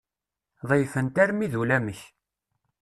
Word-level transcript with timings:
Ḍeyyfen-t 0.69 1.15
armi 1.23 1.47
d 1.51 1.53
ulamek. 1.61 2.01